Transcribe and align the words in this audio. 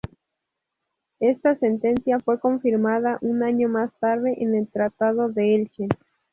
Esta 1.19 1.59
sentencia 1.59 2.19
fue 2.21 2.39
confirmada 2.39 3.19
un 3.21 3.43
año 3.43 3.69
más 3.69 3.91
tarde 3.99 4.33
en 4.41 4.55
el 4.55 4.67
Tratado 4.67 5.29
de 5.29 5.53
Elche. 5.53 5.87